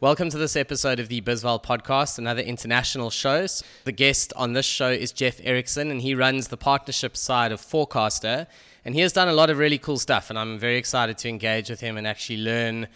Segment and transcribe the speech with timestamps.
[0.00, 3.48] Welcome to this episode of the Bizval podcast, another international show.
[3.82, 7.60] The guest on this show is Jeff Erickson, and he runs the partnership side of
[7.60, 8.46] Forecastr.
[8.84, 11.28] And he has done a lot of really cool stuff, and I'm very excited to
[11.28, 12.86] engage with him and actually learn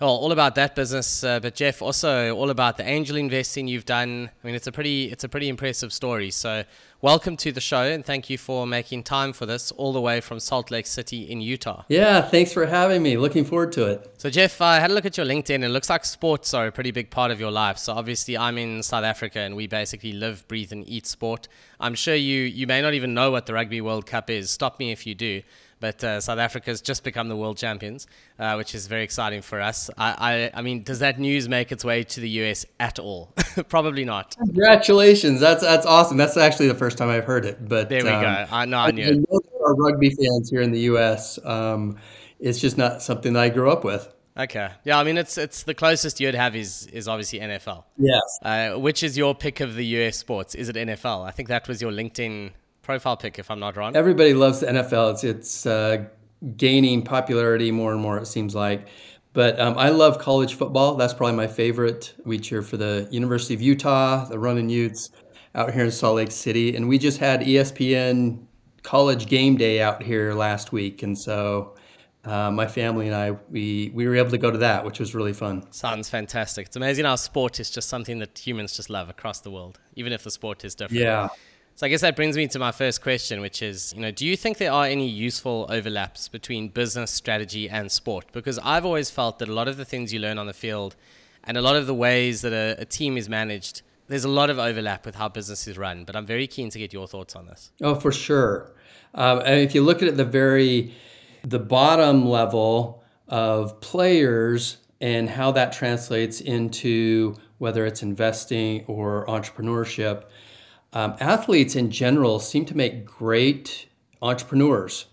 [0.00, 3.84] well, all about that business, uh, but Jeff, also all about the angel investing you've
[3.84, 4.28] done.
[4.42, 6.32] I mean, it's a pretty, it's a pretty impressive story.
[6.32, 6.64] So,
[7.00, 10.20] welcome to the show, and thank you for making time for this all the way
[10.20, 11.84] from Salt Lake City in Utah.
[11.88, 13.16] Yeah, thanks for having me.
[13.16, 14.14] Looking forward to it.
[14.18, 16.66] So, Jeff, I had a look at your LinkedIn, and it looks like sports are
[16.66, 17.78] a pretty big part of your life.
[17.78, 21.46] So, obviously, I'm in South Africa, and we basically live, breathe, and eat sport.
[21.78, 24.50] I'm sure you, you may not even know what the Rugby World Cup is.
[24.50, 25.42] Stop me if you do
[25.84, 28.06] but uh, South Africa's just become the world champions,
[28.38, 29.90] uh, which is very exciting for us.
[29.98, 33.34] I, I, I, mean, does that news make its way to the US at all?
[33.68, 34.34] Probably not.
[34.38, 35.40] Congratulations!
[35.40, 36.16] That's that's awesome.
[36.16, 37.68] That's actually the first time I've heard it.
[37.68, 38.46] But there we um, go.
[38.50, 39.04] I know I knew.
[39.04, 41.38] I know there are rugby fans here in the US.
[41.44, 41.98] Um,
[42.40, 44.10] it's just not something that I grew up with.
[44.38, 44.70] Okay.
[44.84, 47.84] Yeah, I mean it's it's the closest you'd have is is obviously NFL.
[47.98, 48.22] Yes.
[48.40, 50.54] Uh, which is your pick of the US sports?
[50.54, 51.26] Is it NFL?
[51.26, 52.52] I think that was your LinkedIn
[52.84, 53.96] profile pick, if I'm not wrong.
[53.96, 55.14] Everybody loves the NFL.
[55.14, 56.04] It's it's uh,
[56.56, 58.18] gaining popularity more and more.
[58.18, 58.88] It seems like.
[59.32, 60.94] But um, I love college football.
[60.94, 62.14] That's probably my favorite.
[62.24, 65.10] We cheer for the University of Utah, the Running Utes,
[65.56, 68.44] out here in Salt Lake City, and we just had ESPN
[68.84, 71.74] College Game Day out here last week, and so
[72.24, 75.14] uh, my family and I, we, we were able to go to that, which was
[75.14, 75.70] really fun.
[75.72, 76.66] Sounds fantastic.
[76.68, 80.12] It's amazing how sport is just something that humans just love across the world, even
[80.12, 81.02] if the sport is different.
[81.02, 81.28] Yeah.
[81.76, 84.24] So I guess that brings me to my first question, which is, you know, do
[84.24, 88.26] you think there are any useful overlaps between business strategy and sport?
[88.30, 90.94] Because I've always felt that a lot of the things you learn on the field
[91.42, 94.50] and a lot of the ways that a, a team is managed, there's a lot
[94.50, 96.04] of overlap with how business is run.
[96.04, 97.72] But I'm very keen to get your thoughts on this.
[97.82, 98.70] Oh, for sure.
[99.12, 100.94] Um, and if you look at the very
[101.42, 110.26] the bottom level of players and how that translates into whether it's investing or entrepreneurship
[110.94, 113.88] um, athletes in general seem to make great
[114.22, 115.06] entrepreneurs.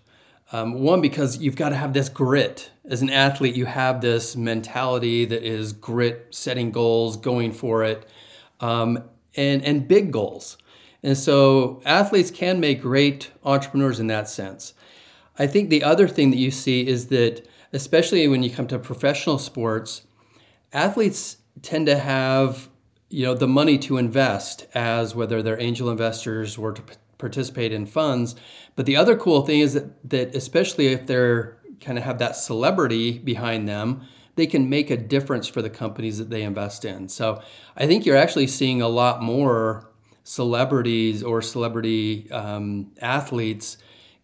[0.52, 2.70] Um, one, because you've got to have this grit.
[2.84, 8.06] As an athlete, you have this mentality that is grit, setting goals, going for it,
[8.60, 9.02] um,
[9.34, 10.56] and, and big goals.
[11.02, 14.74] And so athletes can make great entrepreneurs in that sense.
[15.38, 18.78] I think the other thing that you see is that, especially when you come to
[18.78, 20.02] professional sports,
[20.72, 22.68] athletes tend to have
[23.12, 26.82] you know the money to invest as whether they're angel investors or to
[27.18, 28.34] participate in funds.
[28.74, 32.36] But the other cool thing is that that especially if they're kind of have that
[32.36, 34.02] celebrity behind them
[34.34, 37.08] they can make a difference for the companies that they invest in.
[37.08, 37.42] So
[37.76, 39.90] i think you're actually seeing a lot more
[40.24, 43.76] celebrities or celebrity um, athletes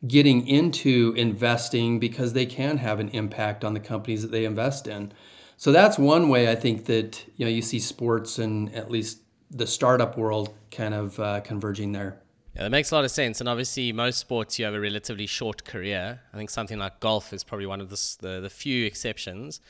[0.07, 4.87] getting into investing because they can have an impact on the companies that they invest
[4.87, 5.13] in
[5.59, 9.19] so that's one way I think that you know you see sports and at least
[9.51, 12.21] the startup world kind of uh, converging there.
[12.55, 13.41] Yeah, that makes a lot of sense.
[13.41, 16.21] And obviously, most sports you have a relatively short career.
[16.33, 19.61] I think something like golf is probably one of the the, the few exceptions.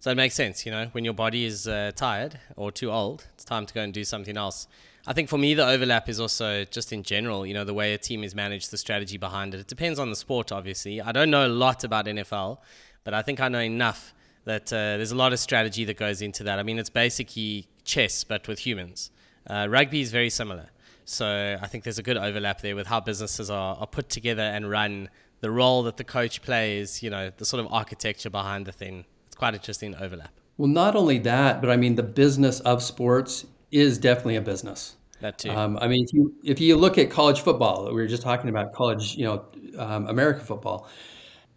[0.00, 3.26] So it makes sense, you know, when your body is uh, tired or too old,
[3.34, 4.68] it's time to go and do something else.
[5.06, 7.94] I think for me, the overlap is also just in general, you know, the way
[7.94, 9.60] a team is managed, the strategy behind it.
[9.60, 11.00] It depends on the sport, obviously.
[11.00, 12.58] I don't know a lot about NFL,
[13.04, 14.12] but I think I know enough
[14.46, 16.58] that uh, there's a lot of strategy that goes into that.
[16.58, 19.10] I mean, it's basically chess, but with humans.
[19.46, 20.70] Uh, rugby is very similar.
[21.04, 24.42] So I think there's a good overlap there with how businesses are, are put together
[24.42, 28.66] and run, the role that the coach plays, you know, the sort of architecture behind
[28.66, 29.04] the thing.
[29.26, 30.32] It's quite interesting overlap.
[30.58, 34.96] Well, not only that, but I mean, the business of sports is definitely a business.
[35.20, 35.50] That too.
[35.50, 38.50] Um, I mean, if you if you look at college football, we were just talking
[38.50, 39.44] about college, you know,
[39.78, 40.88] um, American football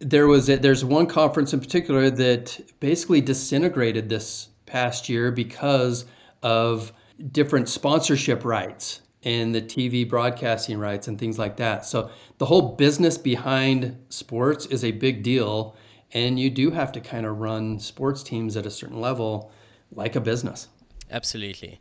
[0.00, 6.06] there was a, there's one conference in particular that basically disintegrated this past year because
[6.42, 6.92] of
[7.32, 11.84] different sponsorship rights and the TV broadcasting rights and things like that.
[11.84, 15.76] So the whole business behind sports is a big deal
[16.12, 19.52] and you do have to kind of run sports teams at a certain level
[19.92, 20.68] like a business.
[21.10, 21.80] Absolutely.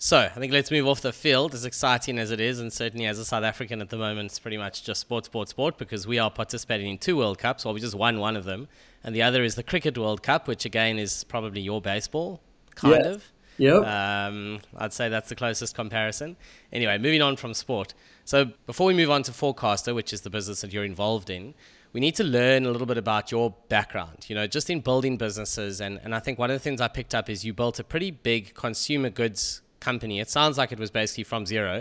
[0.00, 3.06] So I think let's move off the field, as exciting as it is, and certainly
[3.06, 6.06] as a South African at the moment, it's pretty much just sport, sport, sport, because
[6.06, 7.64] we are participating in two World Cups.
[7.64, 8.68] Well, we just won one of them,
[9.02, 12.40] and the other is the Cricket World Cup, which again is probably your baseball,
[12.76, 13.14] kind yes.
[13.16, 13.24] of.
[13.58, 13.84] Yep.
[13.84, 16.36] Um, I'd say that's the closest comparison.
[16.72, 17.92] Anyway, moving on from sport.
[18.24, 21.54] So before we move on to Forecastr, which is the business that you're involved in,
[21.92, 25.16] we need to learn a little bit about your background, you know, just in building
[25.16, 25.80] businesses.
[25.80, 27.84] And, and I think one of the things I picked up is you built a
[27.84, 30.16] pretty big consumer goods company.
[30.24, 31.74] It sounds like it was basically from zero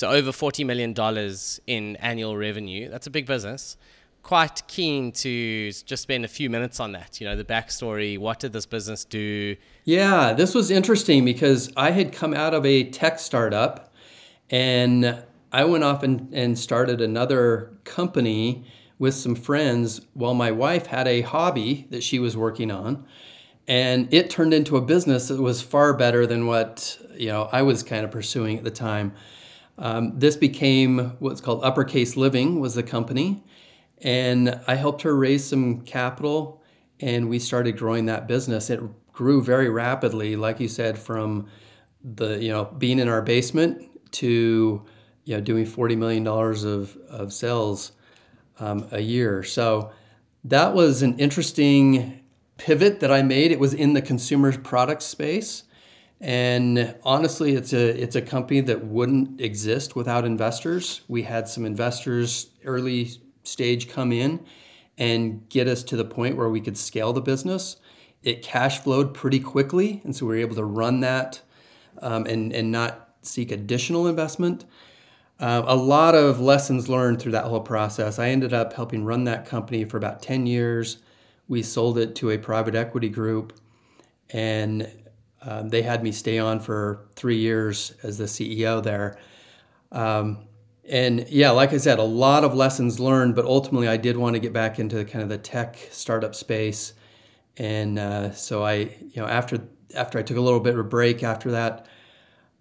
[0.00, 0.90] to over $40 million
[1.66, 2.82] in annual revenue.
[2.92, 3.62] That's a big business.
[4.22, 7.20] quite keen to just spend a few minutes on that.
[7.20, 8.18] You know, the backstory.
[8.18, 9.56] What did this business do?
[9.84, 13.92] Yeah, this was interesting because I had come out of a tech startup
[14.50, 15.22] and
[15.52, 18.64] I went off and, and started another company
[18.98, 23.06] with some friends while my wife had a hobby that she was working on.
[23.70, 27.62] And it turned into a business that was far better than what you know I
[27.62, 29.12] was kind of pursuing at the time.
[29.78, 33.44] Um, this became what's called Uppercase Living was the company,
[33.98, 36.64] and I helped her raise some capital,
[36.98, 38.70] and we started growing that business.
[38.70, 38.80] It
[39.12, 41.46] grew very rapidly, like you said, from
[42.02, 44.84] the you know being in our basement to
[45.26, 47.92] you know doing forty million dollars of of sales
[48.58, 49.44] um, a year.
[49.44, 49.92] So
[50.42, 52.19] that was an interesting
[52.60, 53.50] pivot that I made.
[53.50, 55.64] It was in the consumer product space.
[56.20, 61.00] And honestly, it's a it's a company that wouldn't exist without investors.
[61.08, 63.12] We had some investors early
[63.42, 64.44] stage come in
[64.98, 67.76] and get us to the point where we could scale the business.
[68.22, 71.40] It cash flowed pretty quickly, and so we were able to run that
[72.02, 74.66] um, and and not seek additional investment.
[75.38, 78.18] Uh, a lot of lessons learned through that whole process.
[78.18, 80.98] I ended up helping run that company for about 10 years.
[81.50, 83.52] We sold it to a private equity group,
[84.30, 84.88] and
[85.42, 89.18] um, they had me stay on for three years as the CEO there.
[89.90, 90.46] Um,
[90.88, 94.34] and yeah, like I said, a lot of lessons learned, but ultimately I did want
[94.34, 96.92] to get back into kind of the tech startup space.
[97.56, 99.60] And uh, so I, you know, after
[99.96, 101.86] after I took a little bit of a break after that,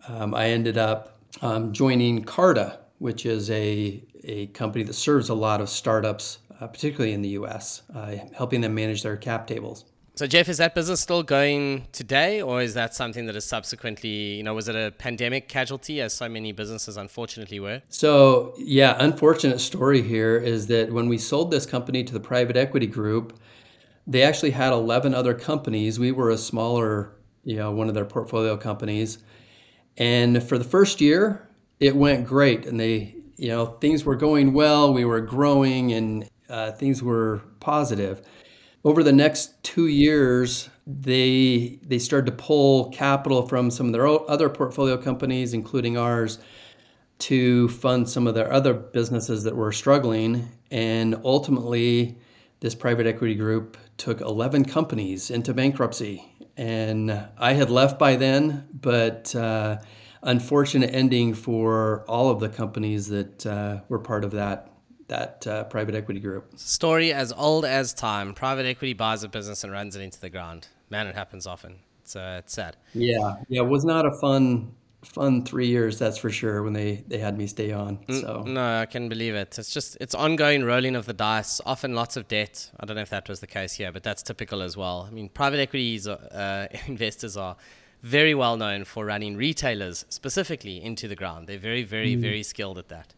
[0.08, 5.36] um, I ended up um, joining Carta, which is a, a company that serves a
[5.36, 9.86] lot of startups, uh, particularly in the US, uh, helping them manage their cap tables.
[10.16, 14.36] So, Jeff, is that business still going today, or is that something that is subsequently,
[14.36, 17.82] you know, was it a pandemic casualty, as so many businesses unfortunately were?
[17.88, 22.58] So, yeah, unfortunate story here is that when we sold this company to the private
[22.58, 23.40] equity group,
[24.08, 26.00] they actually had 11 other companies.
[26.00, 27.14] We were a smaller,
[27.46, 29.20] you know, one of their portfolio companies.
[29.96, 31.48] And for the first year,
[31.80, 34.94] it went great, and they, you know, things were going well.
[34.94, 38.22] We were growing, and uh, things were positive.
[38.84, 44.07] Over the next two years, they they started to pull capital from some of their
[44.07, 46.40] other portfolio companies, including ours,
[47.19, 50.50] to fund some of their other businesses that were struggling.
[50.72, 52.18] And ultimately,
[52.62, 56.30] this private equity group took 11 companies into bankruptcy
[56.60, 59.78] and I had left by then, but uh,
[60.22, 64.69] unfortunate ending for all of the companies that uh, were part of that
[65.10, 66.58] that uh, private equity group.
[66.58, 68.34] Story as old as time.
[68.34, 70.68] Private equity buys a business and runs it into the ground.
[70.90, 71.76] Man, it happens often.
[72.02, 72.78] It's uh, it's sad.
[72.94, 74.72] Yeah, yeah, it was not a fun
[75.04, 76.64] fun three years, that's for sure.
[76.64, 79.58] When they they had me stay on, so no, I can believe it.
[79.60, 81.62] It's just it's ongoing rolling of the dice.
[81.66, 82.72] Often lots of debt.
[82.80, 85.06] I don't know if that was the case here, but that's typical as well.
[85.08, 87.56] I mean, private equities uh, investors are
[88.02, 91.48] very well known for running retailers specifically into the ground.
[91.48, 92.22] They're very, very, mm.
[92.22, 93.14] very skilled at that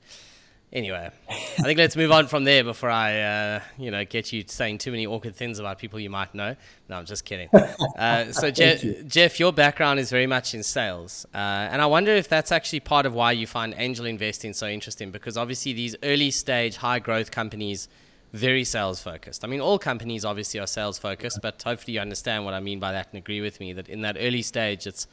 [0.73, 4.43] anyway, I think let's move on from there before I, uh, you know, get you
[4.47, 6.55] saying too many awkward things about people you might know.
[6.89, 7.49] No, I'm just kidding.
[7.53, 9.03] Uh, so, Jeff, you.
[9.03, 12.81] Jeff, your background is very much in sales, uh, and I wonder if that's actually
[12.81, 15.11] part of why you find angel investing so interesting.
[15.11, 17.87] Because obviously, these early stage, high growth companies,
[18.33, 19.43] very sales focused.
[19.43, 22.79] I mean, all companies obviously are sales focused, but hopefully, you understand what I mean
[22.79, 25.07] by that and agree with me that in that early stage, it's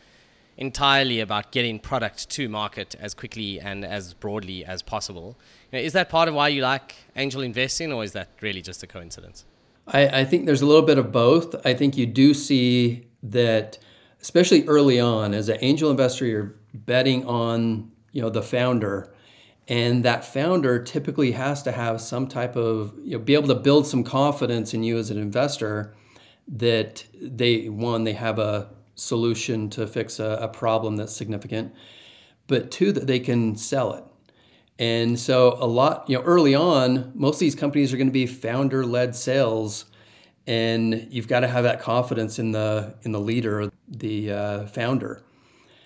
[0.58, 5.38] entirely about getting product to market as quickly and as broadly as possible.
[5.72, 8.86] Is that part of why you like angel investing, or is that really just a
[8.86, 9.46] coincidence?
[9.86, 11.54] I, I think there's a little bit of both.
[11.64, 13.78] I think you do see that,
[14.20, 19.14] especially early on, as an angel investor, you're betting on you know the founder,
[19.68, 23.54] and that founder typically has to have some type of you know be able to
[23.54, 25.94] build some confidence in you as an investor
[26.48, 31.72] that they one they have a solution to fix a, a problem that's significant,
[32.46, 34.04] but two, that they can sell it.
[34.78, 38.12] And so a lot, you know, early on, most of these companies are going to
[38.12, 39.86] be founder-led sales,
[40.46, 45.22] and you've got to have that confidence in the in the leader, the uh, founder.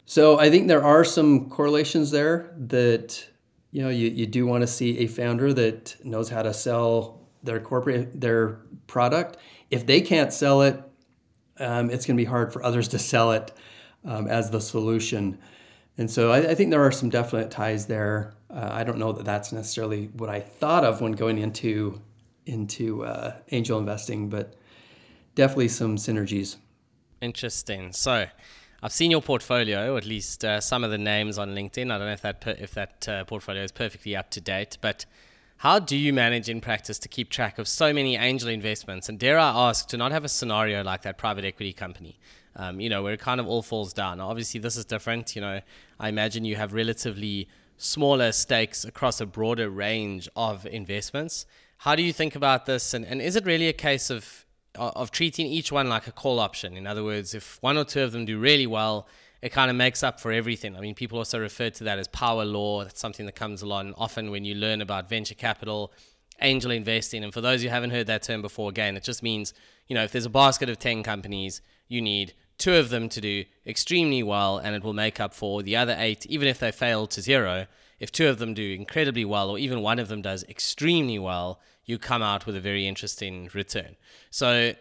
[0.04, 3.26] So I think there are some correlations there that
[3.71, 7.21] you know you, you do want to see a founder that knows how to sell
[7.42, 9.38] their corporate their product.
[9.71, 10.83] If they can't sell it,
[11.62, 13.52] um, it's going to be hard for others to sell it
[14.04, 15.38] um, as the solution.
[15.99, 18.35] And so I, I, think there are some definite ties there.
[18.50, 22.00] Uh, I don't know that that's necessarily what I thought of when going into
[22.45, 24.54] into uh, angel investing, but
[25.35, 26.57] definitely some synergies.
[27.21, 27.92] Interesting.
[27.92, 28.26] So.
[28.85, 31.92] I've seen your portfolio, or at least uh, some of the names on LinkedIn.
[31.92, 34.76] I don't know if that per- if that uh, portfolio is perfectly up to date,
[34.81, 35.07] but
[35.62, 39.09] How do you manage in practice to keep track of so many angel investments?
[39.09, 42.19] And dare I ask, to not have a scenario like that private equity company,
[42.57, 44.19] um, you know, where it kind of all falls down.
[44.19, 45.37] Obviously, this is different.
[45.37, 45.61] You know,
[46.00, 51.47] I imagine you have relatively smaller stakes across a broader range of investments.
[51.78, 52.92] How do you think about this?
[52.92, 56.40] And, and is it really a case of of treating each one like a call
[56.40, 56.76] option?
[56.76, 59.07] In other words, if one or two of them do really well,
[59.42, 60.76] it kind of makes up for everything.
[60.76, 62.84] I mean, people also refer to that as power law.
[62.84, 65.92] That's something that comes along often when you learn about venture capital,
[66.40, 67.25] angel investing.
[67.25, 69.52] And for those who haven't heard that term before, again, it just means,
[69.88, 73.20] you know, if there's a basket of 10 companies, you need two of them to
[73.20, 76.70] do extremely well and it will make up for the other eight, even if they
[76.70, 77.66] fail to zero.
[77.99, 81.61] If two of them do incredibly well, or even one of them does extremely well,
[81.85, 83.97] you come out with a very interesting return.
[84.31, 84.73] So,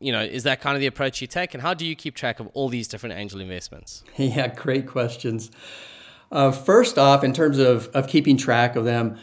[0.00, 1.52] you know, is that kind of the approach you take?
[1.54, 4.02] And how do you keep track of all these different angel investments?
[4.16, 5.50] Yeah, great questions.
[6.32, 9.18] Uh, first off, in terms of, of keeping track of them,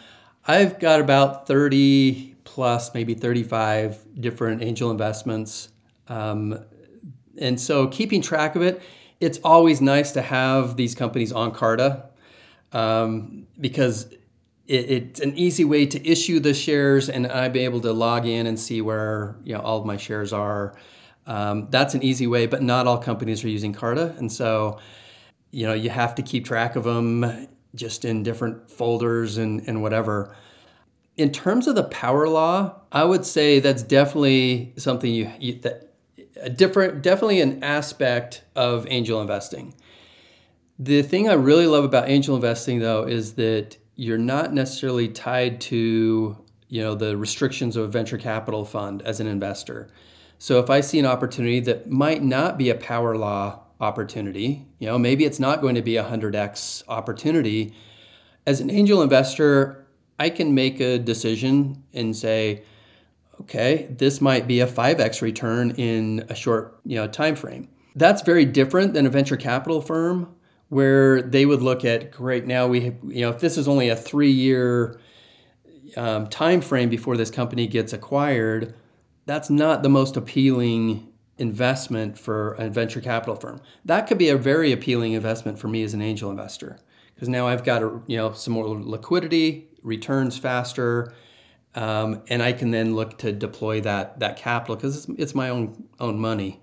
[0.47, 5.69] I've got about 30 plus, maybe 35 different angel investments.
[6.07, 6.63] Um,
[7.37, 8.81] and so keeping track of it,
[9.19, 12.05] it's always nice to have these companies on Carta
[12.71, 14.13] um, because
[14.67, 18.25] it, it's an easy way to issue the shares and I'd be able to log
[18.25, 20.75] in and see where you know all of my shares are.
[21.25, 24.13] Um, that's an easy way, but not all companies are using Carta.
[24.17, 24.79] And so,
[25.51, 29.81] you know, you have to keep track of them just in different folders and, and
[29.81, 30.35] whatever.
[31.15, 35.93] In terms of the power law, I would say that's definitely something you, you that
[36.41, 39.73] a different, definitely an aspect of angel investing.
[40.77, 45.61] The thing I really love about angel investing, though, is that you're not necessarily tied
[45.61, 49.89] to you know the restrictions of a venture capital fund as an investor.
[50.39, 54.87] So if I see an opportunity that might not be a power law opportunity, you
[54.87, 57.73] know, maybe it's not going to be a 100x opportunity,
[58.45, 59.85] as an angel investor,
[60.19, 62.63] I can make a decision and say,
[63.41, 67.69] okay, this might be a 5x return in a short, you know, time frame.
[67.95, 70.33] That's very different than a venture capital firm
[70.73, 73.95] where they would look at great now we you know if this is only a
[73.95, 74.99] three year
[75.95, 78.73] um, time frame before this company gets acquired
[79.25, 83.59] that's not the most appealing investment for a venture capital firm.
[83.85, 86.79] That could be a very appealing investment for me as an angel investor
[87.13, 91.13] because now i've got a, you know some more liquidity returns faster
[91.75, 95.49] um, and i can then look to deploy that that capital because it's, it's my
[95.49, 96.61] own own money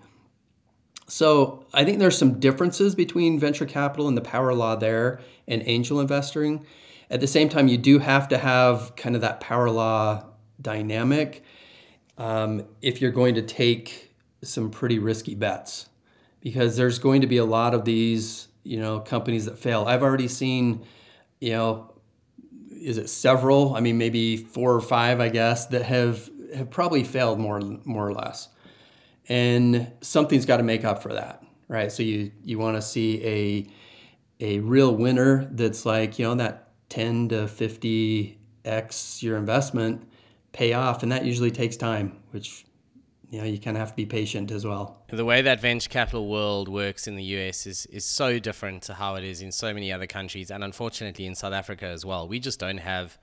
[1.11, 5.61] so I think there's some differences between venture capital and the power law there and
[5.67, 6.65] angel investing.
[7.11, 10.25] At the same time, you do have to have kind of that power law
[10.63, 11.43] dynamic
[12.17, 15.89] um, if you're going to take some pretty risky bets,
[16.41, 19.87] because there's going to be a lot of these you know companies that fail.
[19.89, 20.85] I've already seen,
[21.41, 21.93] you know,
[22.71, 23.75] is it several?
[23.75, 28.07] I mean, maybe four or five, I guess, that have have probably failed more more
[28.07, 28.49] or less
[29.31, 31.91] and something's got to make up for that, right?
[31.91, 33.67] So you you want to see a
[34.45, 40.07] a real winner that's like you know that 10 to 50 x your investment
[40.53, 42.67] pay off, and that usually takes time, which
[43.31, 45.05] you know you kind of have to be patient as well.
[45.09, 48.95] The way that venture capital world works in the US is is so different to
[48.95, 52.27] how it is in so many other countries, and unfortunately in South Africa as well.
[52.27, 53.17] We just don't have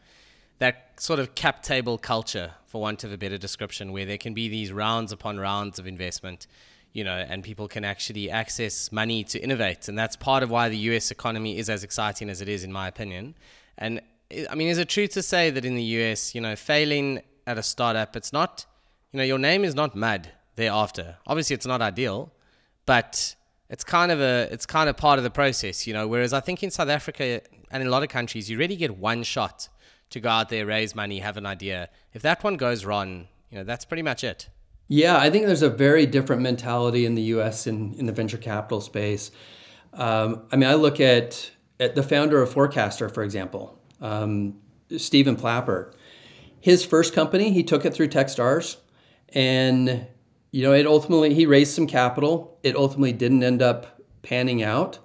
[0.59, 4.33] that sort of cap table culture, for want of a better description, where there can
[4.33, 6.47] be these rounds upon rounds of investment,
[6.93, 9.87] you know, and people can actually access money to innovate.
[9.87, 12.71] And that's part of why the US economy is as exciting as it is, in
[12.71, 13.35] my opinion.
[13.77, 14.01] And
[14.49, 17.57] I mean, is it true to say that in the US, you know, failing at
[17.57, 18.65] a startup, it's not,
[19.11, 21.17] you know, your name is not mud thereafter.
[21.27, 22.33] Obviously, it's not ideal,
[22.85, 23.35] but
[23.69, 26.07] it's kind of a, it's kind of part of the process, you know.
[26.07, 28.97] Whereas I think in South Africa and in a lot of countries, you really get
[28.97, 29.69] one shot
[30.09, 31.89] to go out there, raise money, have an idea.
[32.13, 34.49] If that one goes wrong, you know, that's pretty much it.
[34.87, 37.67] Yeah, I think there's a very different mentality in the U.S.
[37.67, 39.31] in, in the venture capital space.
[39.93, 44.55] Um, I mean, I look at, at the founder of Forecastr, for example, um,
[44.95, 45.93] Stephen Plappert.
[46.59, 48.77] His first company, he took it through TechStars,
[49.29, 50.07] and
[50.51, 52.57] you know, it ultimately he raised some capital.
[52.63, 54.99] It ultimately didn't end up panning out,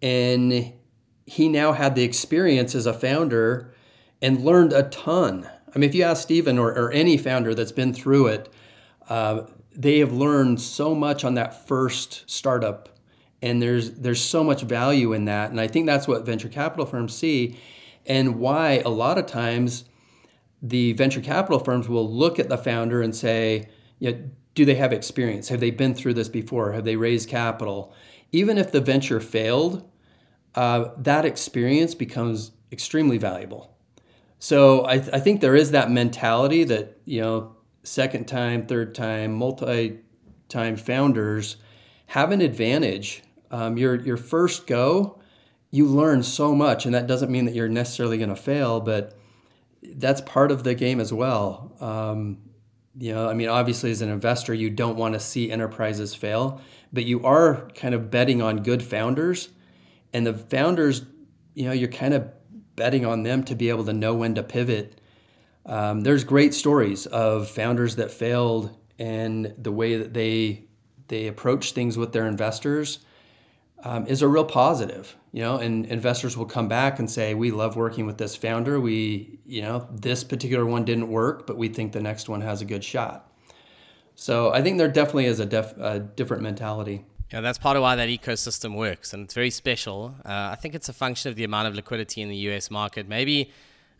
[0.00, 0.72] and
[1.26, 3.74] he now had the experience as a founder
[4.20, 5.48] and learned a ton.
[5.74, 8.52] I mean, if you ask Stephen or, or any founder that's been through it,
[9.08, 12.88] uh, they have learned so much on that first startup,
[13.40, 15.50] and there's there's so much value in that.
[15.50, 17.58] And I think that's what venture capital firms see,
[18.06, 19.84] and why a lot of times
[20.60, 23.68] the venture capital firms will look at the founder and say,
[24.00, 25.48] you know, do they have experience?
[25.50, 26.72] Have they been through this before?
[26.72, 27.94] Have they raised capital?
[28.32, 29.88] Even if the venture failed,
[30.56, 33.77] uh, that experience becomes extremely valuable
[34.38, 38.94] So I, th- I think there is that mentality that, you know, second time, third
[38.94, 40.00] time, multi
[40.48, 41.56] time founders
[42.06, 43.22] have an advantage.
[43.50, 45.20] Um, your, your first go,
[45.70, 49.18] you learn so much, and that doesn't mean that you're necessarily going to fail, but
[49.82, 51.72] that's part of the game as well.
[51.80, 52.38] Um,
[52.98, 56.60] you know, I mean, obviously, as an investor, you don't want to see enterprises fail,
[56.92, 59.50] but you are kind of betting on good founders,
[60.12, 61.02] and the founders,
[61.54, 62.28] you know, you're kind of
[62.78, 65.00] betting on them to be able to know when to pivot.
[65.66, 70.64] Um, there's great stories of founders that failed and the way that they
[71.08, 73.00] they approach things with their investors
[73.82, 77.50] um, is a real positive, you know, and investors will come back and say, we
[77.50, 78.80] love working with this founder.
[78.80, 82.60] We, you know, this particular one didn't work, but we think the next one has
[82.60, 83.32] a good shot.
[84.16, 87.06] So I think there definitely is a, def, a different mentality.
[87.32, 90.14] Yeah, that's part of why that ecosystem works, and it's very special.
[90.24, 92.70] Uh, I think it's a function of the amount of liquidity in the U.S.
[92.70, 93.06] market.
[93.06, 93.50] Maybe,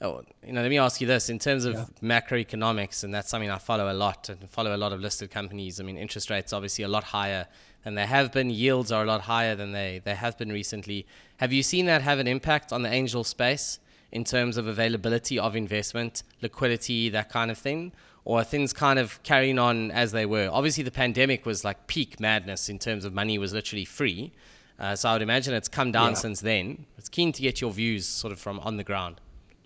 [0.00, 1.84] oh, you know, let me ask you this: in terms of yeah.
[2.02, 5.78] macroeconomics, and that's something I follow a lot, and follow a lot of listed companies.
[5.78, 7.46] I mean, interest rates obviously a lot higher
[7.84, 8.48] than they have been.
[8.48, 11.06] Yields are a lot higher than they, they have been recently.
[11.36, 13.78] Have you seen that have an impact on the angel space
[14.10, 17.92] in terms of availability of investment, liquidity, that kind of thing?
[18.28, 20.50] Or things kind of carrying on as they were?
[20.52, 24.32] Obviously, the pandemic was like peak madness in terms of money was literally free.
[24.78, 26.14] Uh, so I would imagine it's come down yeah.
[26.16, 26.84] since then.
[26.98, 29.22] It's keen to get your views sort of from on the ground.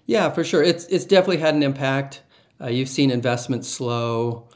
[0.07, 0.63] Yeah, for sure.
[0.63, 2.23] It's it's definitely had an impact.
[2.61, 4.47] Uh, you've seen investment slow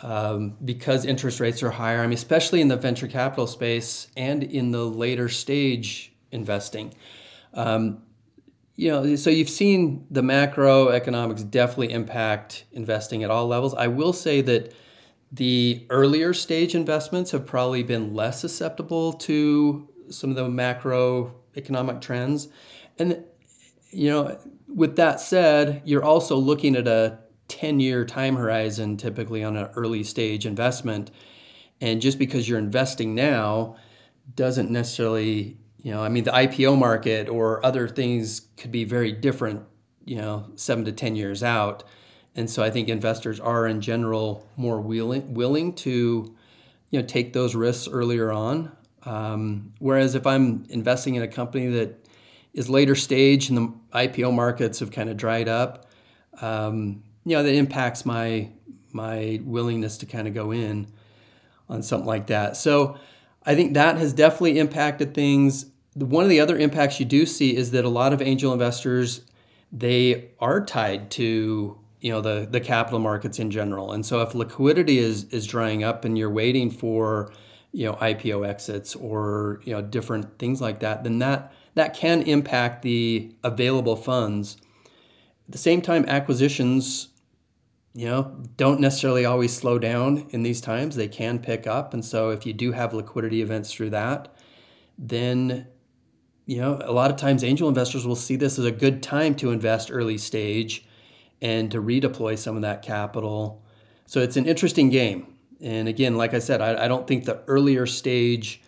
[0.00, 2.00] um, because interest rates are higher.
[2.00, 6.94] I mean, especially in the venture capital space and in the later stage investing.
[7.52, 8.02] Um,
[8.74, 13.74] you know, so you've seen the macroeconomics definitely impact investing at all levels.
[13.74, 14.74] I will say that
[15.30, 22.48] the earlier stage investments have probably been less susceptible to some of the macroeconomic trends.
[22.98, 23.24] And,
[23.90, 24.38] you know,
[24.68, 29.68] with that said, you're also looking at a 10 year time horizon typically on an
[29.76, 31.10] early stage investment.
[31.80, 33.76] And just because you're investing now
[34.34, 39.12] doesn't necessarily, you know, I mean, the IPO market or other things could be very
[39.12, 39.64] different,
[40.04, 41.84] you know, seven to 10 years out.
[42.34, 46.34] And so I think investors are in general more willing, willing to,
[46.90, 48.72] you know, take those risks earlier on.
[49.04, 52.08] Um, whereas if I'm investing in a company that
[52.54, 55.90] is later stage and the IPO markets have kind of dried up,
[56.40, 58.50] um, you know that impacts my
[58.92, 60.86] my willingness to kind of go in
[61.68, 62.56] on something like that.
[62.56, 62.98] So
[63.44, 65.66] I think that has definitely impacted things.
[65.94, 69.22] One of the other impacts you do see is that a lot of angel investors
[69.70, 73.92] they are tied to you know the the capital markets in general.
[73.92, 77.32] And so if liquidity is is drying up and you're waiting for
[77.72, 82.22] you know IPO exits or you know different things like that, then that that can
[82.22, 84.56] impact the available funds.
[85.46, 87.08] At the same time, acquisitions
[87.94, 90.96] you know, don't necessarily always slow down in these times.
[90.96, 91.92] They can pick up.
[91.92, 94.34] And so if you do have liquidity events through that,
[94.96, 95.66] then,
[96.46, 99.34] you know, a lot of times angel investors will see this as a good time
[99.36, 100.86] to invest early stage
[101.40, 103.62] and to redeploy some of that capital.
[104.06, 105.34] So it's an interesting game.
[105.60, 108.62] And again, like I said, I, I don't think the earlier stage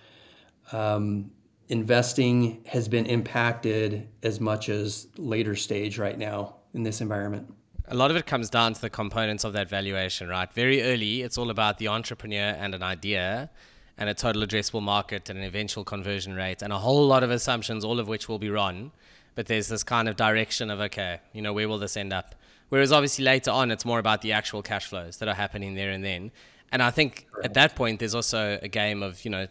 [0.73, 1.31] um,
[1.69, 7.53] investing has been impacted as much as later stage right now in this environment
[7.89, 10.51] a lot of it comes down to the components of that valuation, right?
[10.53, 13.51] Very early, it's all about the entrepreneur and an idea
[13.99, 17.31] and a total addressable market and an eventual conversion rate and a whole lot of
[17.31, 18.91] assumptions, all of which will be wrong.
[19.35, 22.35] But there's this kind of direction of, okay, you know, where will this end up?
[22.69, 25.91] Whereas obviously later on, it's more about the actual cash flows that are happening there
[25.91, 26.33] and then.
[26.73, 29.47] And I think at that point, there's also a game of, you know,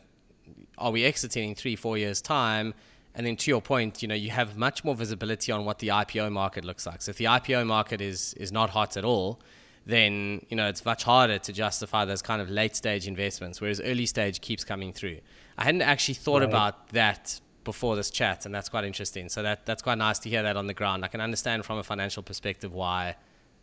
[0.77, 2.73] are we exiting in three, four years' time?
[3.15, 5.89] And then to your point, you know, you have much more visibility on what the
[5.89, 7.01] IPO market looks like.
[7.01, 9.39] So if the IPO market is is not hot at all,
[9.85, 13.81] then you know it's much harder to justify those kind of late stage investments, whereas
[13.81, 15.19] early stage keeps coming through.
[15.57, 16.49] I hadn't actually thought right.
[16.49, 19.29] about that before this chat, and that's quite interesting.
[19.29, 21.03] So that that's quite nice to hear that on the ground.
[21.03, 23.15] I can understand from a financial perspective why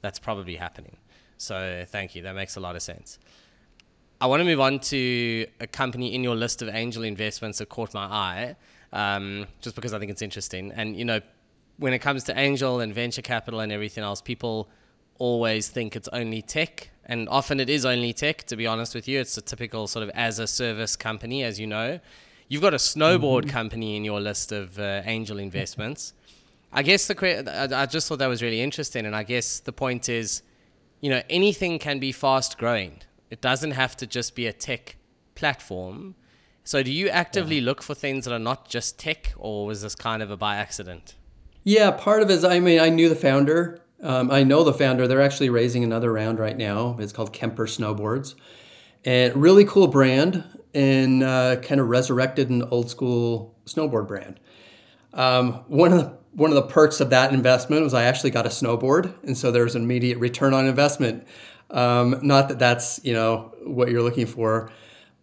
[0.02, 0.96] that's probably happening.
[1.36, 2.22] So thank you.
[2.22, 3.18] That makes a lot of sense.
[4.20, 7.70] I want to move on to a company in your list of angel investments that
[7.70, 8.56] caught my eye
[8.92, 10.72] um, just because I think it's interesting.
[10.72, 11.20] And, you know,
[11.78, 14.68] when it comes to angel and venture capital and everything else, people
[15.20, 16.90] always think it's only tech.
[17.04, 19.20] And often it is only tech, to be honest with you.
[19.20, 22.00] It's a typical sort of as a service company, as you know.
[22.48, 23.50] You've got a snowboard mm-hmm.
[23.50, 26.14] company in your list of uh, angel investments.
[26.72, 30.08] I guess the I just thought that was really interesting, and I guess the point
[30.08, 30.42] is,
[31.00, 33.02] you know, anything can be fast growing.
[33.28, 34.96] It doesn't have to just be a tech
[35.34, 36.14] platform.
[36.62, 37.64] So do you actively yeah.
[37.64, 40.56] look for things that are not just tech, or was this kind of a by
[40.56, 41.16] accident?
[41.64, 43.80] Yeah, part of it is, I mean, I knew the founder.
[44.02, 45.06] Um, I know the founder.
[45.06, 46.96] They're actually raising another round right now.
[46.98, 48.34] It's called Kemper Snowboards.
[49.04, 54.38] And really cool brand and uh, kind of resurrected an old school snowboard brand.
[55.12, 58.46] Um, one of the one of the perks of that investment was I actually got
[58.46, 61.26] a snowboard, and so there was an immediate return on investment.
[61.70, 64.70] Um, not that that's you know what you're looking for,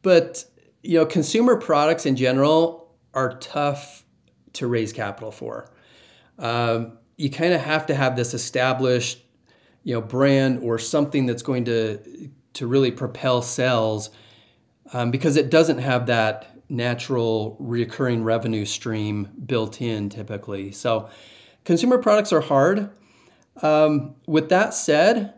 [0.02, 0.44] but
[0.84, 4.04] you know consumer products in general are tough
[4.54, 5.70] to raise capital for.
[6.40, 9.24] Um, you kind of have to have this established,
[9.84, 14.10] you know, brand or something that's going to to really propel sales,
[14.94, 20.72] um, because it doesn't have that natural recurring revenue stream built in typically.
[20.72, 21.10] So,
[21.66, 22.90] consumer products are hard.
[23.62, 25.34] Um, with that said,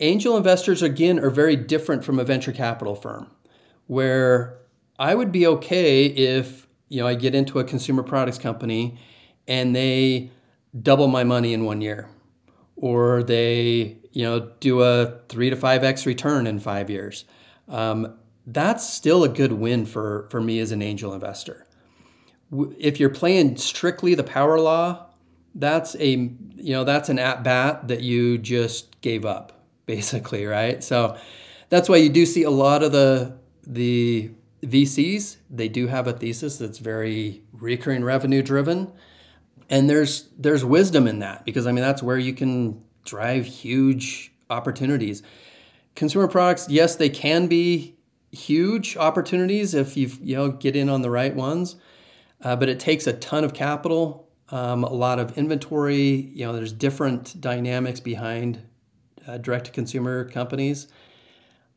[0.00, 3.28] angel investors again are very different from a venture capital firm,
[3.86, 4.58] where
[4.98, 8.98] I would be okay if you know I get into a consumer products company
[9.48, 10.30] and they
[10.80, 12.08] double my money in one year,
[12.76, 17.24] or they you know do a three to five x return in five years.
[17.68, 21.66] Um, that's still a good win for for me as an angel investor.
[22.78, 25.06] If you're playing strictly the power law,
[25.54, 30.82] that's a you know that's an at bat that you just gave up basically, right?
[30.82, 31.16] So
[31.68, 34.30] that's why you do see a lot of the the
[34.62, 38.92] VCs, they do have a thesis that's very recurring revenue driven
[39.74, 44.32] and there's there's wisdom in that because I mean that's where you can drive huge
[44.48, 45.24] opportunities.
[45.96, 47.96] Consumer products, yes, they can be
[48.30, 51.74] huge opportunities if you you know get in on the right ones,
[52.40, 56.30] uh, but it takes a ton of capital, um, a lot of inventory.
[56.32, 58.62] You know, there's different dynamics behind
[59.26, 60.86] uh, direct to consumer companies.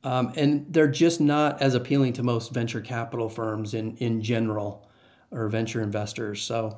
[0.03, 4.87] Um, and they're just not as appealing to most venture capital firms in, in general
[5.31, 6.43] or venture investors.
[6.43, 6.77] So,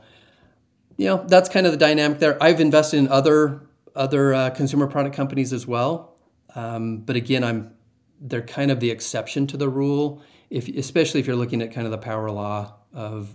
[0.99, 2.37] you know that's kind of the dynamic there.
[2.43, 3.61] I've invested in other
[3.95, 6.17] other uh, consumer product companies as well,
[6.55, 7.71] um, but again, I'm
[8.19, 10.21] they're kind of the exception to the rule.
[10.49, 13.33] If especially if you're looking at kind of the power law of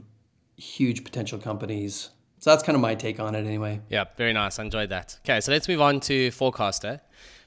[0.57, 2.11] huge potential companies.
[2.38, 3.81] So that's kind of my take on it, anyway.
[3.88, 4.59] Yeah, very nice.
[4.59, 5.18] I enjoyed that.
[5.24, 7.00] Okay, so let's move on to Forecastr.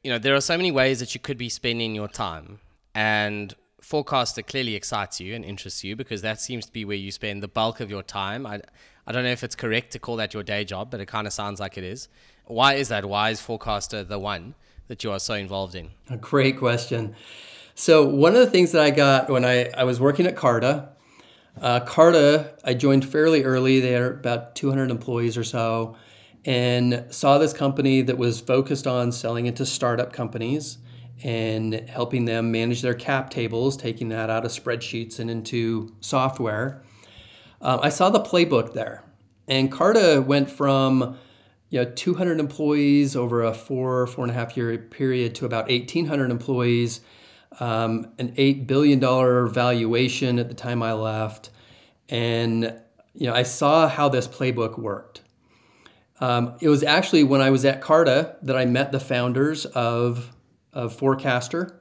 [0.03, 2.59] You know, there are so many ways that you could be spending your time,
[2.95, 3.53] and
[3.83, 7.43] Forecastr clearly excites you and interests you because that seems to be where you spend
[7.43, 8.47] the bulk of your time.
[8.47, 8.61] I,
[9.07, 11.25] I don't know if it's correct to call that your day job, but it kind
[11.25, 12.09] of sounds like it is.
[12.45, 13.05] Why is that?
[13.05, 14.53] Why is Forecastr the one
[14.89, 15.91] that you are so involved in?
[16.09, 17.15] A great question.
[17.73, 20.89] So, one of the things that I got when I, I was working at Carta,
[21.61, 23.79] uh, Carta, I joined fairly early.
[23.79, 25.95] They are about 200 employees or so,
[26.43, 30.79] and saw this company that was focused on selling into startup companies
[31.23, 36.83] and helping them manage their cap tables, taking that out of spreadsheets and into software.
[37.61, 39.03] Um, I saw the playbook there,
[39.47, 41.17] and Carta went from
[41.69, 45.69] you know 200 employees over a four four and a half year period to about
[45.69, 47.01] 1,800 employees,
[47.59, 51.49] um, an eight billion dollar valuation at the time I left,
[52.09, 52.79] and
[53.13, 55.21] you know I saw how this playbook worked.
[56.19, 60.31] Um, it was actually when I was at Carta that I met the founders of
[60.73, 61.79] of Forecastr,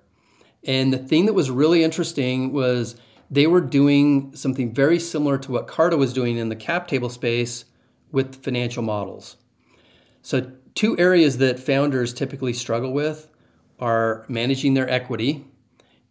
[0.65, 2.97] and the thing that was really interesting was
[3.31, 7.09] they were doing something very similar to what Carta was doing in the cap table
[7.09, 7.65] space
[8.13, 9.37] with financial models.
[10.23, 13.29] So, two areas that founders typically struggle with
[13.79, 15.45] are managing their equity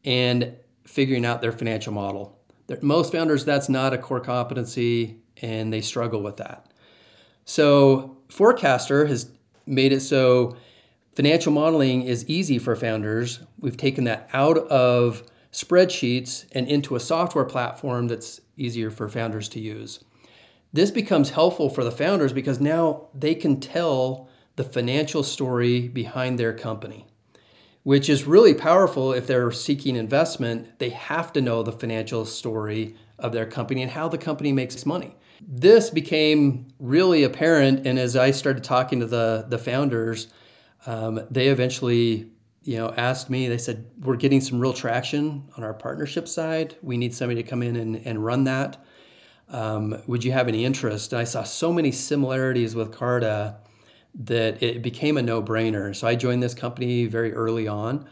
[0.04, 2.38] and figuring out their financial model.
[2.82, 6.72] Most founders, that's not a core competency and they struggle with that.
[7.46, 9.30] So, Forecastr has
[9.66, 10.58] made it so
[11.16, 13.40] financial modeling is easy for founders.
[13.60, 15.24] We've taken that out of
[15.56, 20.04] spreadsheets and into a software platform that's easier for founders to use.
[20.74, 26.38] This becomes helpful for the founders because now they can tell the financial story behind
[26.38, 27.08] their company,
[27.84, 30.78] which is really powerful if they're seeking investment.
[30.80, 34.76] They have to know the financial story of their company and how the company makes
[34.76, 35.16] its money.
[35.42, 40.28] This became really apparent, and as I started talking to the, the founders,
[40.86, 42.30] um, they eventually
[42.66, 46.76] you know, asked me, they said, we're getting some real traction on our partnership side.
[46.82, 48.84] We need somebody to come in and, and run that.
[49.50, 51.14] Um, would you have any interest?
[51.14, 53.58] And I saw so many similarities with Carta
[54.16, 55.96] that it became a no brainer.
[55.96, 58.08] So I joined this company very early on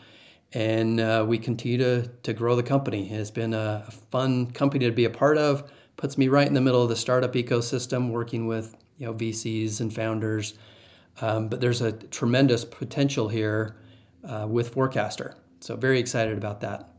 [0.54, 3.10] and uh, we continue to, to grow the company.
[3.10, 6.62] It's been a fun company to be a part of, puts me right in the
[6.62, 10.54] middle of the startup ecosystem, working with you know VCs and founders.
[11.22, 13.78] Um, but there's a tremendous potential here
[14.24, 15.36] uh, with Forecastr.
[15.60, 16.90] So very excited about that.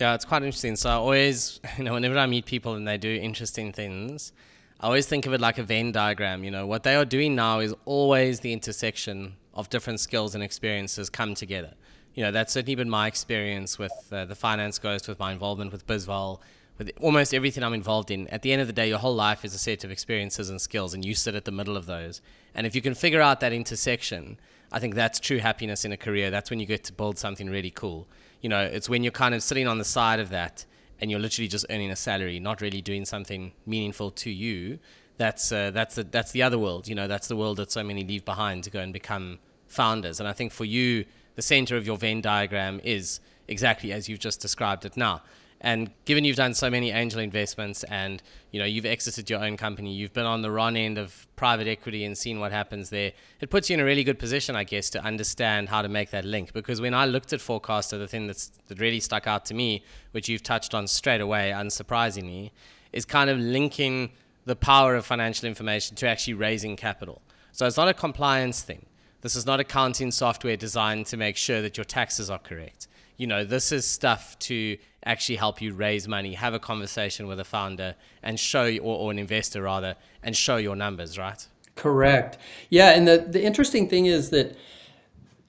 [0.00, 0.76] Yeah, it's quite interesting.
[0.76, 4.32] So I always, you know, whenever I meet people and they do interesting things,
[4.80, 6.42] I always think of it like a Venn diagram.
[6.42, 10.42] You know, what they are doing now is always the intersection of different skills and
[10.42, 11.74] experiences come together.
[12.14, 15.70] You know, that's certainly been my experience with uh, the Finance Ghost, with my involvement
[15.70, 16.40] with Bizval,
[16.78, 18.26] with almost everything I'm involved in.
[18.28, 20.60] At the end of the day, your whole life is a set of experiences and
[20.60, 22.22] skills, and you sit at the middle of those.
[22.54, 24.38] And if you can figure out that intersection,
[24.72, 26.30] I think that's true happiness in a career.
[26.30, 28.06] That's when you get to build something really cool.
[28.40, 30.64] You know, it's when you're kind of sitting on the side of that
[31.00, 34.78] and you're literally just earning a salary, not really doing something meaningful to you,
[35.16, 36.88] that's uh, that's the, that's the other world.
[36.88, 40.20] You know, that's the world that so many leave behind to go and become founders.
[40.20, 41.04] And I think for you,
[41.36, 45.22] the center of your Venn diagram is exactly as you've just described it now.
[45.62, 49.58] And given you've done so many angel investments and you know you've exited your own
[49.58, 53.12] company, you've been on the wrong end of private equity and seen what happens there.
[53.40, 56.10] It puts you in a really good position, I guess, to understand how to make
[56.10, 56.54] that link.
[56.54, 59.84] Because when I looked at Forecastr, the thing that's, that really stuck out to me,
[60.12, 62.52] which you've touched on straight away, unsurprisingly,
[62.92, 64.12] is kind of linking
[64.46, 67.20] the power of financial information to actually raising capital.
[67.52, 68.86] So it's not a compliance thing.
[69.20, 72.88] This is not accounting software designed to make sure that your taxes are correct
[73.20, 77.40] you know, this is stuff to actually help you raise money, have a conversation with
[77.40, 81.46] a founder and show, or, or an investor rather, and show your numbers, right?
[81.76, 82.38] Correct.
[82.68, 82.90] Yeah.
[82.90, 84.56] And the, the interesting thing is that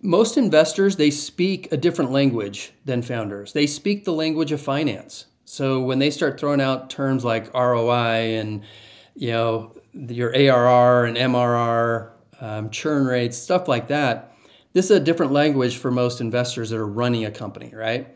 [0.02, 3.54] most investors, they speak a different language than founders.
[3.54, 5.26] They speak the language of finance.
[5.46, 8.64] So when they start throwing out terms like ROI and,
[9.16, 14.34] you know, your ARR and MRR, um, churn rates, stuff like that,
[14.74, 18.16] this is a different language for most investors that are running a company, right?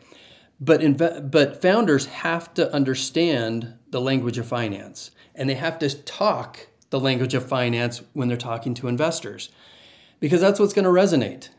[0.58, 6.68] But but founders have to understand the language of finance, and they have to talk
[6.90, 9.50] the language of finance when they're talking to investors,
[10.18, 11.50] because that's what's going to resonate.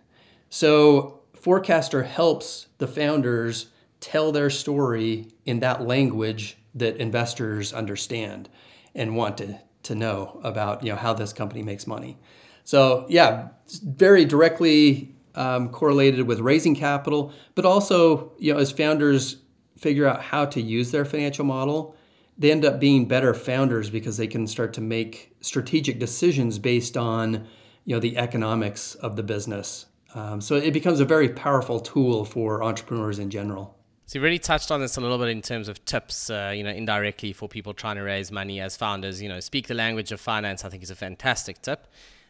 [0.49, 3.67] So Forecastr helps the founders
[3.99, 8.49] tell their story in that language that investors understand
[8.95, 12.17] and want to, to know about you know how this company makes money.
[12.63, 13.49] So yeah,
[13.83, 19.37] very directly um, correlated with raising capital, but also you know as founders
[19.77, 21.95] figure out how to use their financial model,
[22.37, 26.97] they end up being better founders because they can start to make strategic decisions based
[26.97, 27.47] on
[27.85, 29.85] you know the economics of the business.
[30.15, 33.77] Um, so it becomes a very powerful tool for entrepreneurs in general.
[34.07, 36.63] So you really touched on this a little bit in terms of tips, uh, you
[36.63, 39.21] know, indirectly for people trying to raise money as founders.
[39.21, 40.63] You know, speak the language of finance.
[40.63, 41.87] I think is a fantastic tip.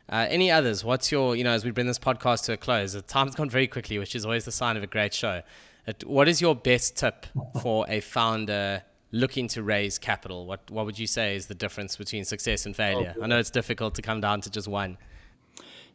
[0.10, 0.84] Uh, any others?
[0.84, 3.50] What's your, you know, as we bring this podcast to a close, the time's gone
[3.50, 5.42] very quickly, which is always the sign of a great show.
[6.06, 7.26] What is your best tip
[7.62, 10.46] for a founder looking to raise capital?
[10.46, 13.16] What What would you say is the difference between success and failure?
[13.22, 14.98] I know it's difficult to come down to just one.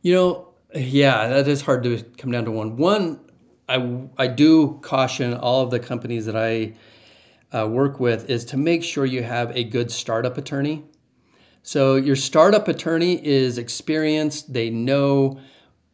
[0.01, 2.77] You know, yeah, that is hard to come down to one.
[2.77, 3.21] One,
[3.69, 6.75] I I do caution all of the companies that I
[7.53, 10.85] uh, work with is to make sure you have a good startup attorney
[11.63, 14.53] so your startup attorney is experienced.
[14.53, 15.39] They know,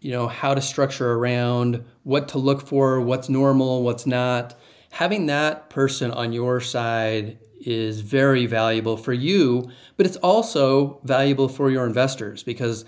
[0.01, 4.59] you know, how to structure around what to look for, what's normal, what's not.
[4.91, 11.49] Having that person on your side is very valuable for you, but it's also valuable
[11.49, 12.85] for your investors because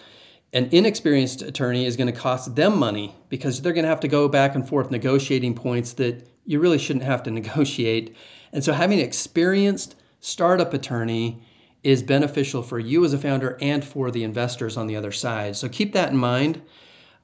[0.52, 4.08] an inexperienced attorney is going to cost them money because they're going to have to
[4.08, 8.16] go back and forth negotiating points that you really shouldn't have to negotiate.
[8.52, 11.42] And so having an experienced startup attorney
[11.82, 15.56] is beneficial for you as a founder and for the investors on the other side.
[15.56, 16.62] So keep that in mind.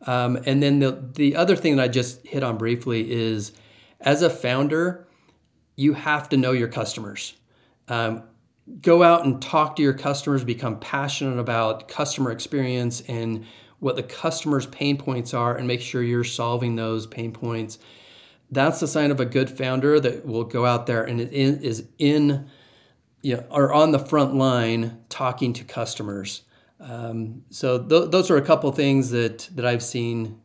[0.06, 3.52] Um, and then the, the other thing that I just hit on briefly is
[4.00, 5.06] as a founder,
[5.76, 7.34] you have to know your customers.
[7.88, 8.22] Um,
[8.80, 13.44] go out and talk to your customers, become passionate about customer experience and
[13.78, 17.78] what the customer's pain points are, and make sure you're solving those pain points.
[18.50, 22.48] That's the sign of a good founder that will go out there and is in
[23.26, 26.42] you know, are on the front line talking to customers.
[26.78, 30.40] Um, so th- those are a couple things that that I've seen,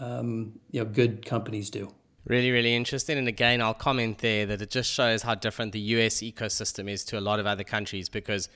[0.00, 1.94] um, you know, good companies do.
[2.26, 3.16] Really, really interesting.
[3.16, 7.06] And again, I'll comment there that it just shows how different the US ecosystem is
[7.06, 8.50] to a lot of other countries because,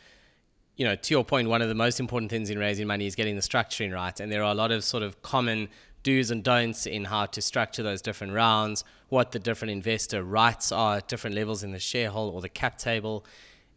[0.77, 3.14] you know, to your point, one of the most important things in raising money is
[3.14, 4.21] getting the structuring right.
[4.21, 5.71] And there are a lot of sort of common
[6.03, 10.71] do's and don'ts in how to structure those different rounds, what the different investor rights
[10.71, 13.25] are at different levels in the shareholder or the cap table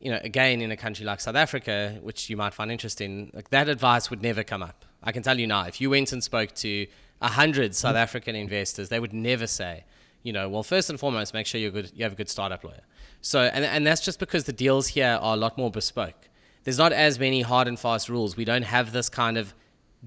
[0.04, 3.50] you know, again, in a country like South Africa, which you might find interesting, like
[3.52, 4.84] that advice would never come up.
[5.02, 6.88] I can tell you now, if you went and spoke to
[7.22, 7.88] a hundred mm-hmm.
[7.88, 9.86] South African investors, they would never say,
[10.22, 12.66] you know, well, first and foremost, make sure you're good, you have a good startup
[12.66, 12.82] lawyer.
[13.22, 16.28] So, and, and that's just because the deals here are a lot more bespoke.
[16.66, 18.36] There's not as many hard and fast rules.
[18.36, 19.54] We don't have this kind of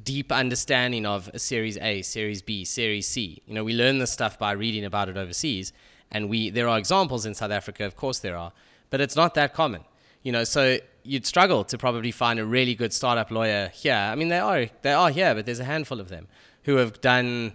[0.02, 3.40] deep understanding of a Series A, Series B, Series C.
[3.46, 5.72] You know, we learn this stuff by reading about it overseas,
[6.10, 8.52] and we there are examples in South Africa, of course there are,
[8.90, 9.84] but it's not that common.
[10.22, 13.94] You know, so you'd struggle to probably find a really good startup lawyer here.
[13.94, 16.26] I mean, they are they are here, but there's a handful of them
[16.64, 17.52] who have done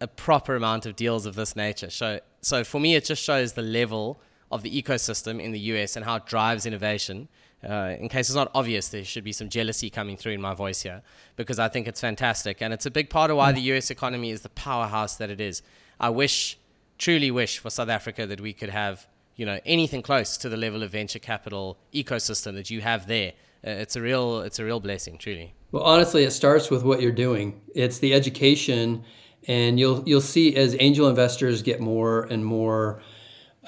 [0.00, 1.90] a proper amount of deals of this nature.
[1.90, 5.96] So, so for me, it just shows the level of the ecosystem in the US
[5.96, 7.28] and how it drives innovation.
[7.68, 10.54] Uh, in case it's not obvious, there should be some jealousy coming through in my
[10.54, 11.02] voice here
[11.36, 12.62] because I think it's fantastic.
[12.62, 15.40] And it's a big part of why the US economy is the powerhouse that it
[15.40, 15.62] is.
[15.98, 16.56] I wish,
[16.98, 19.06] truly wish for South Africa that we could have,
[19.38, 23.32] you know, anything close to the level of venture capital ecosystem that you have there.
[23.66, 25.54] Uh, it's a real, it's a real blessing, truly.
[25.72, 27.60] Well, honestly, it starts with what you're doing.
[27.74, 29.04] It's the education,
[29.46, 33.00] and you'll you'll see as angel investors get more and more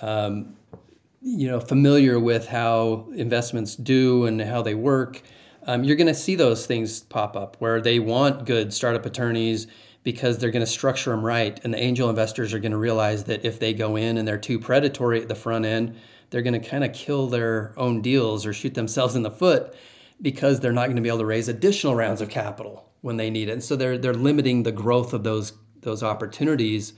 [0.02, 0.56] um,
[1.22, 5.22] you know familiar with how investments do and how they work
[5.66, 9.66] um, you're going to see those things pop up where they want good startup attorneys
[10.02, 13.24] because they're going to structure them right and the angel investors are going to realize
[13.24, 15.96] that if they go in and they're too predatory at the front end
[16.30, 19.74] they're going to kind of kill their own deals or shoot themselves in the foot
[20.22, 23.30] because they're not going to be able to raise additional rounds of capital when they
[23.30, 26.92] need it and so they're they're limiting the growth of those those opportunities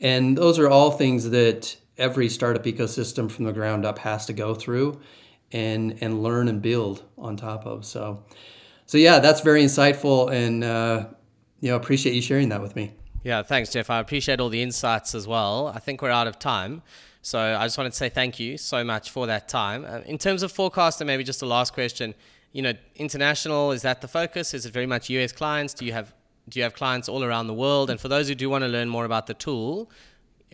[0.00, 4.32] and those are all things that every startup ecosystem from the ground up has to
[4.32, 5.00] go through
[5.52, 7.84] and and learn and build on top of.
[7.84, 8.24] So
[8.86, 11.06] so yeah, that's very insightful and uh,
[11.60, 12.92] you know appreciate you sharing that with me.
[13.24, 13.90] Yeah, thanks, Jeff.
[13.90, 15.68] I appreciate all the insights as well.
[15.74, 16.82] I think we're out of time.
[17.20, 19.84] So I just wanted to say thank you so much for that time.
[19.84, 22.14] Uh, in terms of Forecastr, and maybe just a last question,
[22.52, 24.54] you know, international, is that the focus?
[24.54, 25.74] Is it very much US clients?
[25.74, 26.14] Do you have
[26.48, 27.90] do you have clients all around the world?
[27.90, 29.90] And for those who do want to learn more about the tool,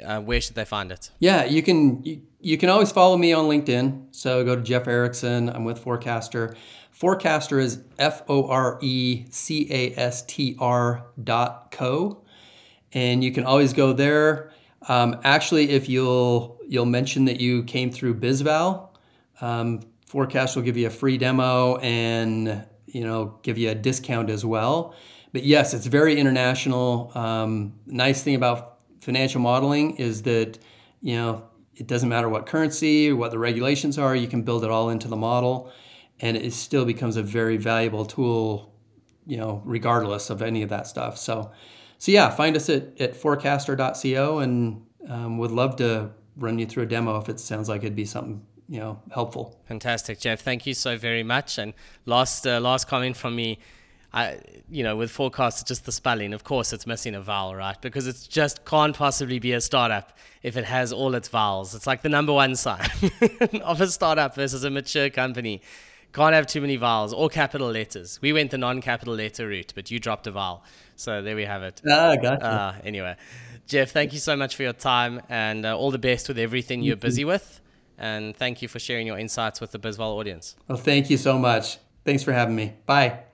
[0.05, 1.11] uh, where should they find it?
[1.21, 4.07] Yeah, you can you, you can always follow me on LinkedIn.
[4.11, 5.49] So go to Jeff Erickson.
[5.51, 6.57] I'm with Forecastr.
[6.99, 12.23] Forecastr is F O R E C A S T R dot co,
[12.93, 14.53] and you can always go there.
[14.89, 18.89] Um, actually, if you'll you'll mention that you came through BizVal,
[19.41, 24.31] um, Forecastr will give you a free demo and you know give you a discount
[24.31, 24.95] as well.
[25.33, 27.11] But yes, it's very international.
[27.17, 30.59] Um, nice thing about financial modeling is that
[31.01, 31.43] you know
[31.75, 34.91] it doesn't matter what currency or what the regulations are you can build it all
[34.91, 35.73] into the model
[36.21, 38.73] and it still becomes a very valuable tool
[39.27, 41.51] you know regardless of any of that stuff so
[41.99, 46.83] so yeah find us at, at forecastr.co and um, would love to run you through
[46.83, 50.67] a demo if it sounds like it'd be something you know helpful fantastic jeff thank
[50.67, 51.75] you so very much and
[52.07, 53.59] last uh, last comment from me
[54.15, 54.39] I,
[54.71, 56.33] you know, with Forecastr, just the spelling.
[56.33, 57.77] Of course, it's missing a vowel, right?
[57.81, 61.75] Because it just can't possibly be a startup if it has all its vowels.
[61.75, 62.89] It's like the number one sign
[63.65, 65.63] of a startup versus a mature company.
[66.15, 68.21] Can't have too many vowels or capital letters.
[68.23, 70.63] We went the non-capital letter route, but you dropped a vowel.
[70.95, 71.83] So there we have it.
[71.91, 72.47] Ah, gotcha.
[72.47, 73.17] Uh, anyway,
[73.67, 76.83] Jeff, thank you so much for your time and uh, all the best with everything
[76.83, 77.61] you're busy with.
[77.99, 80.57] And thank you for sharing your insights with the BizVal audience.
[80.69, 81.79] Well, thank you so much.
[82.05, 82.75] Thanks for having me.
[82.87, 83.19] Bye.